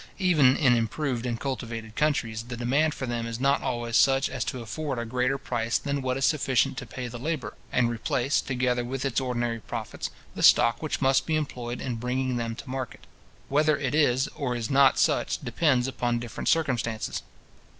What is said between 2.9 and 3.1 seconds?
for